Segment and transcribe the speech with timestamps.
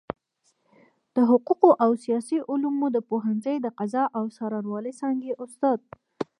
[1.15, 5.79] د حقوقو او سياسي علومو د پوهنځۍ د قضاء او څارنوالۍ څانګي استاد